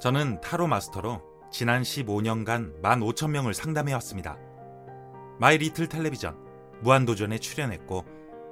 저는 0.00 0.40
타로 0.40 0.66
마스터로 0.66 1.22
지난 1.50 1.82
15년간 1.82 2.82
15,000명을 2.82 3.52
상담해 3.52 3.92
왔습니다. 3.94 4.38
마이 5.38 5.58
리틀 5.58 5.88
텔레비전, 5.88 6.36
무한도전에 6.82 7.38
출연했고 7.38 8.04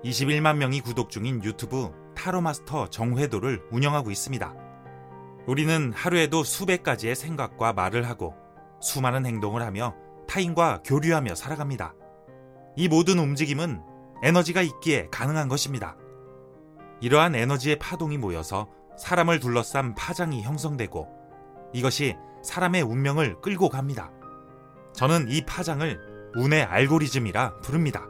21만 0.05 0.57
명이 0.57 0.81
구독 0.81 1.11
중인 1.11 1.43
유튜브 1.45 1.93
타로 2.15 2.41
마스터 2.41 2.89
정회도를 2.89 3.63
운영하고 3.71 4.11
있습니다. 4.11 4.55
우리는 5.47 5.93
하루에도 5.93 6.43
수백 6.43 6.83
가지의 6.83 7.15
생각과 7.15 7.73
말을 7.73 8.09
하고 8.09 8.35
수많은 8.81 9.27
행동을 9.27 9.63
하며 9.63 9.95
타인과 10.27 10.83
교류하며 10.85 11.35
살아갑니다. 11.35 11.95
이 12.77 12.89
모든 12.89 13.19
움직임은 13.19 13.81
에너지가 14.23 14.63
있기에 14.63 15.09
가능한 15.11 15.49
것입니다. 15.49 15.97
이러한 17.01 17.35
에너지의 17.35 17.79
파동이 17.79 18.19
모여서 18.19 18.69
사람을 18.99 19.41
둘러싼 19.41 19.95
파장이 19.95 20.43
형성되고 20.43 21.09
이것이 21.73 22.17
사람의 22.43 22.83
운명을 22.83 23.41
끌고 23.41 23.69
갑니다. 23.69 24.11
저는 24.93 25.27
이 25.29 25.45
파장을 25.45 26.33
운의 26.37 26.63
알고리즘이라 26.63 27.61
부릅니다. 27.61 28.07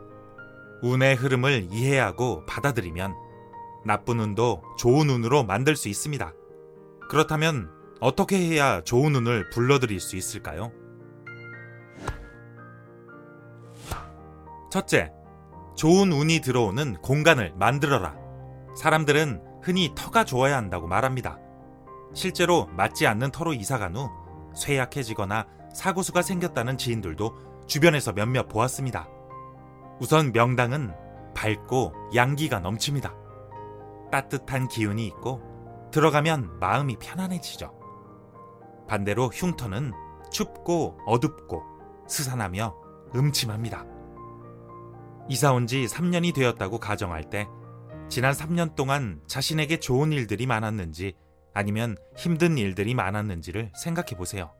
운의 0.82 1.16
흐름을 1.16 1.68
이해하고 1.70 2.45
받아들이면 2.46 3.14
나쁜 3.84 4.20
운도 4.20 4.62
좋은 4.78 5.09
운으로 5.09 5.45
만들 5.45 5.76
수 5.76 5.88
있습니다. 5.88 6.32
그렇다면 7.09 7.70
어떻게 8.00 8.37
해야 8.37 8.82
좋은 8.82 9.14
운을 9.14 9.50
불러들일 9.50 10.00
수 10.00 10.16
있을까요? 10.16 10.73
첫째, 14.70 15.12
좋은 15.76 16.12
운이 16.12 16.40
들어오는 16.40 16.96
공간을 16.96 17.54
만들어라. 17.56 18.16
사람들은 18.76 19.55
흔히 19.66 19.90
터가 19.96 20.24
좋아야 20.24 20.56
한다고 20.56 20.86
말합니다. 20.86 21.40
실제로 22.14 22.66
맞지 22.66 23.04
않는 23.08 23.32
터로 23.32 23.52
이사간 23.52 23.96
후 23.96 24.08
쇠약해지거나 24.54 25.44
사고수가 25.74 26.22
생겼다는 26.22 26.78
지인들도 26.78 27.66
주변에서 27.66 28.12
몇몇 28.12 28.46
보았습니다. 28.46 29.08
우선 30.00 30.30
명당은 30.30 30.95
밝고 31.34 31.92
양기가 32.14 32.60
넘칩니다. 32.60 33.12
따뜻한 34.12 34.68
기운이 34.68 35.04
있고 35.08 35.42
들어가면 35.90 36.60
마음이 36.60 36.98
편안해지죠. 37.01 37.74
반대로 38.86 39.26
흉터는 39.34 39.92
춥고 40.30 40.98
어둡고 41.06 41.64
스산하며 42.06 42.76
음침합니다. 43.16 43.84
이사 45.28 45.52
온 45.52 45.66
지 45.66 45.86
3년이 45.86 46.32
되었다고 46.36 46.78
가정할 46.78 47.28
때 47.30 47.48
지난 48.09 48.32
3년 48.32 48.76
동안 48.76 49.21
자신에게 49.26 49.80
좋은 49.80 50.12
일들이 50.12 50.46
많았는지 50.46 51.15
아니면 51.52 51.96
힘든 52.16 52.57
일들이 52.57 52.95
많았는지를 52.95 53.73
생각해 53.74 54.10
보세요. 54.16 54.52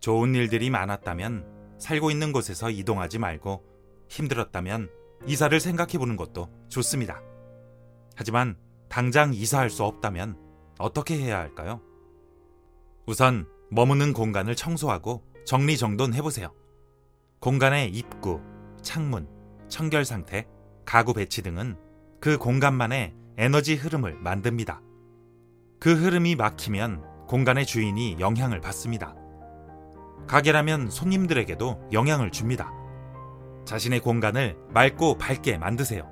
좋은 0.00 0.34
일들이 0.34 0.68
많았다면 0.70 1.76
살고 1.78 2.10
있는 2.10 2.30
곳에서 2.32 2.70
이동하지 2.70 3.18
말고 3.18 3.64
힘들었다면 4.08 4.90
이사를 5.26 5.58
생각해 5.58 5.92
보는 5.98 6.16
것도 6.16 6.50
좋습니다. 6.68 7.20
하지만 8.16 8.56
당장 8.88 9.32
이사할 9.32 9.70
수 9.70 9.84
없다면 9.84 10.38
어떻게 10.78 11.16
해야 11.16 11.38
할까요? 11.38 11.80
우선 13.06 13.48
머무는 13.70 14.12
공간을 14.12 14.54
청소하고 14.54 15.24
정리정돈 15.46 16.14
해보세요. 16.14 16.54
공간의 17.40 17.90
입구, 17.90 18.40
창문, 18.82 19.28
청결 19.68 20.04
상태, 20.04 20.46
가구 20.84 21.14
배치 21.14 21.42
등은 21.42 21.87
그 22.20 22.36
공간만의 22.36 23.14
에너지 23.36 23.76
흐름을 23.76 24.14
만듭니다. 24.14 24.82
그 25.78 25.94
흐름이 25.94 26.34
막히면 26.34 27.26
공간의 27.28 27.64
주인이 27.64 28.16
영향을 28.18 28.60
받습니다. 28.60 29.14
가게라면 30.26 30.90
손님들에게도 30.90 31.90
영향을 31.92 32.32
줍니다. 32.32 32.72
자신의 33.64 34.00
공간을 34.00 34.58
맑고 34.70 35.18
밝게 35.18 35.58
만드세요. 35.58 36.10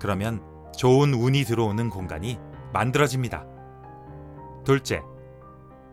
그러면 0.00 0.42
좋은 0.76 1.14
운이 1.14 1.44
들어오는 1.44 1.90
공간이 1.90 2.38
만들어집니다. 2.72 3.46
둘째, 4.64 5.02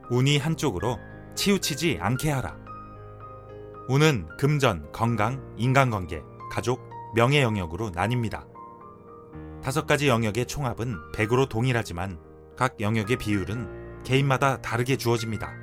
운이 0.09 0.39
한쪽으로 0.39 0.97
치우치지 1.35 1.99
않게 2.01 2.31
하라. 2.31 2.57
운은 3.87 4.27
금전, 4.39 4.91
건강, 4.91 5.53
인간관계, 5.57 6.23
가족, 6.51 6.89
명예 7.13 7.43
영역으로 7.43 7.91
나뉩니다. 7.91 8.52
다섯 9.63 9.87
가지 9.87 10.09
영역의 10.09 10.45
총합은 10.45 11.13
100으로 11.13 11.47
동일하지만 11.47 12.19
각 12.57 12.81
영역의 12.81 13.15
비율은 13.17 14.03
개인마다 14.03 14.61
다르게 14.61 14.97
주어집니다. 14.97 15.53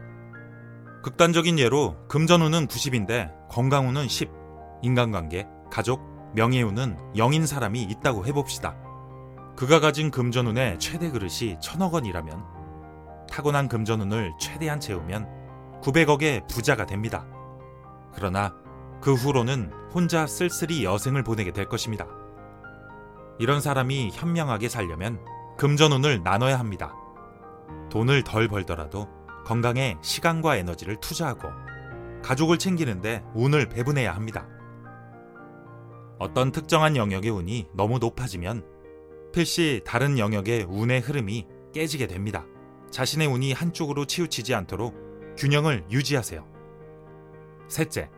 극단적인 1.02 1.58
예로 1.58 1.96
금전운은 2.08 2.66
90인데 2.66 3.30
건강운은 3.50 4.08
10, 4.08 4.30
인간관계, 4.82 5.46
가족, 5.70 6.00
명예운은 6.34 7.12
0인 7.14 7.46
사람이 7.46 7.82
있다고 7.82 8.24
해봅시다. 8.26 8.74
그가 9.54 9.80
가진 9.80 10.10
금전운의 10.10 10.78
최대 10.78 11.10
그릇이 11.10 11.58
천억 11.60 11.92
원이라면 11.92 12.42
타고난 13.30 13.68
금전운을 13.68 14.32
최대한 14.40 14.80
채우면 14.80 15.80
900억의 15.82 16.48
부자가 16.48 16.86
됩니다. 16.86 17.26
그러나 18.14 18.54
그 19.02 19.12
후로는 19.12 19.72
혼자 19.92 20.26
쓸쓸히 20.26 20.84
여생을 20.84 21.22
보내게 21.22 21.52
될 21.52 21.66
것입니다. 21.66 22.06
이런 23.40 23.62
사람이 23.62 24.10
현명하게 24.12 24.68
살려면 24.68 25.18
금전운을 25.56 26.22
나눠야 26.22 26.58
합니다. 26.58 26.94
돈을 27.90 28.22
덜 28.22 28.48
벌더라도 28.48 29.08
건강에 29.46 29.96
시간과 30.02 30.56
에너지를 30.56 31.00
투자하고 31.00 31.48
가족을 32.22 32.58
챙기는데 32.58 33.24
운을 33.34 33.70
배분해야 33.70 34.14
합니다. 34.14 34.46
어떤 36.18 36.52
특정한 36.52 36.96
영역의 36.96 37.30
운이 37.30 37.68
너무 37.72 37.98
높아지면 37.98 38.62
필시 39.32 39.80
다른 39.86 40.18
영역의 40.18 40.64
운의 40.68 41.00
흐름이 41.00 41.46
깨지게 41.72 42.08
됩니다. 42.08 42.44
자신의 42.90 43.26
운이 43.26 43.54
한쪽으로 43.54 44.04
치우치지 44.04 44.54
않도록 44.54 44.94
균형을 45.38 45.86
유지하세요. 45.90 46.46
셋째, 47.68 48.10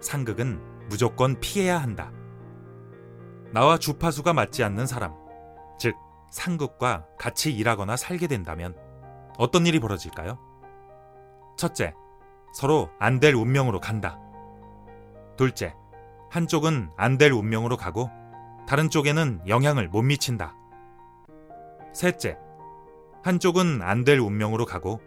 상극은 0.00 0.60
무조건 0.88 1.38
피해야 1.38 1.78
한다. 1.78 2.12
나와 3.54 3.78
주파수가 3.78 4.32
맞지 4.32 4.64
않는 4.64 4.84
사람, 4.88 5.14
즉, 5.78 5.94
상극과 6.32 7.06
같이 7.16 7.52
일하거나 7.52 7.96
살게 7.96 8.26
된다면 8.26 8.76
어떤 9.38 9.64
일이 9.64 9.78
벌어질까요? 9.78 10.40
첫째, 11.56 11.94
서로 12.52 12.90
안 12.98 13.20
될 13.20 13.34
운명으로 13.36 13.78
간다. 13.78 14.18
둘째, 15.36 15.72
한쪽은 16.32 16.90
안 16.96 17.16
될 17.16 17.30
운명으로 17.30 17.76
가고 17.76 18.10
다른 18.66 18.90
쪽에는 18.90 19.42
영향을 19.46 19.88
못 19.88 20.02
미친다. 20.02 20.56
셋째, 21.92 22.36
한쪽은 23.22 23.82
안 23.82 24.02
될 24.04 24.18
운명으로 24.18 24.66
가고 24.66 25.00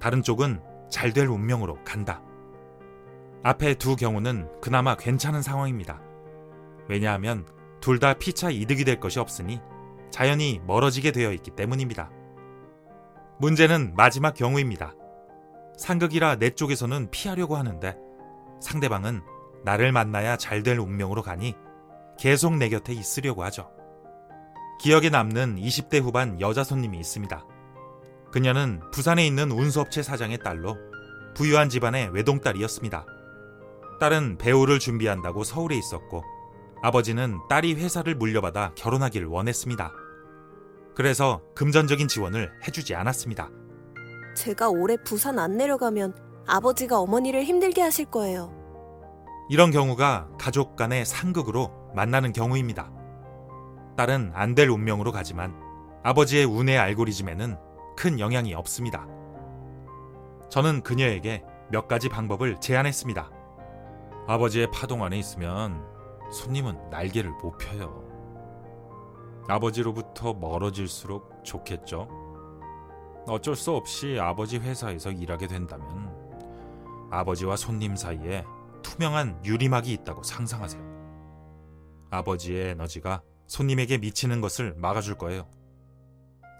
다른 0.00 0.22
쪽은 0.22 0.62
잘 0.88 1.12
될 1.12 1.26
운명으로 1.26 1.82
간다. 1.84 2.22
앞에 3.42 3.74
두 3.74 3.96
경우는 3.96 4.60
그나마 4.60 4.94
괜찮은 4.94 5.42
상황입니다. 5.42 6.00
왜냐하면 6.88 7.46
둘 7.80 7.98
다 7.98 8.14
피차 8.14 8.50
이득이 8.50 8.84
될 8.84 9.00
것이 9.00 9.18
없으니 9.18 9.60
자연히 10.10 10.60
멀어지게 10.66 11.12
되어 11.12 11.32
있기 11.32 11.52
때문입니다. 11.52 12.10
문제는 13.38 13.94
마지막 13.96 14.34
경우입니다. 14.34 14.94
상극이라 15.78 16.36
내 16.36 16.50
쪽에서는 16.50 17.10
피하려고 17.10 17.56
하는데 17.56 17.96
상대방은 18.60 19.22
나를 19.64 19.92
만나야 19.92 20.36
잘 20.36 20.62
될 20.62 20.78
운명으로 20.78 21.22
가니 21.22 21.54
계속 22.18 22.56
내 22.56 22.68
곁에 22.68 22.92
있으려고 22.92 23.44
하죠. 23.44 23.70
기억에 24.80 25.08
남는 25.08 25.56
20대 25.56 26.02
후반 26.02 26.40
여자 26.40 26.64
손님이 26.64 26.98
있습니다. 26.98 27.46
그녀는 28.30 28.80
부산에 28.92 29.26
있는 29.26 29.50
운수업체 29.50 30.02
사장의 30.02 30.38
딸로 30.38 30.76
부유한 31.34 31.68
집안의 31.70 32.10
외동딸이었습니다. 32.10 33.06
딸은 34.00 34.38
배우를 34.38 34.78
준비한다고 34.78 35.44
서울에 35.44 35.76
있었고 35.76 36.24
아버지는 36.82 37.38
딸이 37.48 37.74
회사를 37.74 38.14
물려받아 38.14 38.72
결혼하기를 38.74 39.26
원했습니다. 39.26 39.92
그래서 40.94 41.42
금전적인 41.54 42.08
지원을 42.08 42.50
해주지 42.66 42.94
않았습니다. 42.94 43.50
제가 44.34 44.68
올해 44.70 44.96
부산 45.04 45.38
안 45.38 45.56
내려가면 45.56 46.14
아버지가 46.46 46.98
어머니를 46.98 47.44
힘들게 47.44 47.80
하실 47.82 48.06
거예요. 48.06 48.52
이런 49.50 49.70
경우가 49.70 50.28
가족 50.38 50.76
간의 50.76 51.04
상극으로 51.04 51.90
만나는 51.94 52.32
경우입니다. 52.32 52.90
딸은 53.96 54.32
안 54.34 54.54
될 54.54 54.68
운명으로 54.70 55.12
가지만 55.12 55.54
아버지의 56.02 56.44
운의 56.44 56.78
알고리즘에는 56.78 57.58
큰 57.96 58.18
영향이 58.18 58.54
없습니다. 58.54 59.06
저는 60.48 60.82
그녀에게 60.82 61.44
몇 61.70 61.86
가지 61.88 62.08
방법을 62.08 62.58
제안했습니다. 62.60 63.30
아버지의 64.26 64.70
파동 64.72 65.04
안에 65.04 65.18
있으면 65.18 65.84
손님은 66.32 66.90
날개를 66.90 67.30
못 67.42 67.56
펴요. 67.58 68.08
아버지로부터 69.48 70.32
멀어질수록 70.34 71.44
좋겠죠. 71.44 72.08
어쩔 73.26 73.56
수 73.56 73.72
없이 73.72 74.18
아버지 74.20 74.58
회사에서 74.58 75.10
일하게 75.10 75.46
된다면 75.46 76.10
아버지와 77.10 77.56
손님 77.56 77.96
사이에 77.96 78.44
투명한 78.82 79.44
유리막이 79.44 79.92
있다고 79.92 80.22
상상하세요. 80.22 80.82
아버지의 82.10 82.70
에너지가 82.70 83.22
손님에게 83.46 83.98
미치는 83.98 84.40
것을 84.40 84.74
막아줄 84.76 85.18
거예요. 85.18 85.48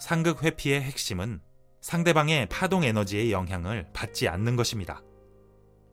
상극 0.00 0.42
회피의 0.42 0.82
핵심은 0.82 1.40
상대방의 1.80 2.48
파동 2.48 2.84
에너지의 2.84 3.32
영향을 3.32 3.90
받지 3.92 4.28
않는 4.28 4.56
것입니다. 4.56 5.02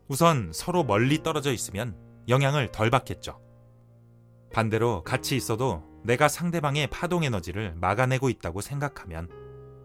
우선 0.08 0.52
서로 0.54 0.84
멀리 0.84 1.24
떨어져 1.24 1.52
있으면 1.52 1.98
영향을 2.28 2.72
덜 2.72 2.90
받겠죠. 2.90 3.47
반대로 4.54 5.04
같이 5.04 5.36
있어도 5.36 5.84
내가 6.04 6.28
상대방의 6.28 6.88
파동 6.88 7.24
에너지를 7.24 7.76
막아내고 7.76 8.30
있다고 8.30 8.62
생각하면 8.62 9.30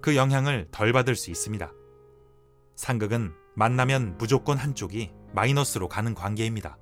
그 0.01 0.17
영향을 0.17 0.69
덜 0.71 0.93
받을 0.93 1.17
수 1.17 1.31
있습니다. 1.31 1.73
상극은 2.77 3.33
만나면 3.55 4.17
무조건 4.19 4.57
한쪽이 4.57 5.13
마이너스로 5.33 5.89
가는 5.89 6.15
관계입니다. 6.15 6.79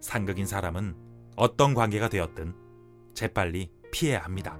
상극인 0.00 0.46
사람은 0.46 0.96
어떤 1.36 1.74
관계가 1.74 2.08
되었든 2.08 2.54
재빨리 3.14 3.70
피해야 3.92 4.20
합니다. 4.20 4.58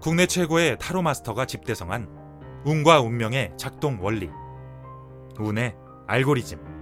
국내 0.00 0.26
최고의 0.26 0.78
타로 0.78 1.02
마스터가 1.02 1.46
집대성한 1.46 2.08
운과 2.64 3.00
운명의 3.00 3.52
작동 3.56 3.98
원리. 4.02 4.30
운의 5.38 5.76
알고리즘. 6.06 6.81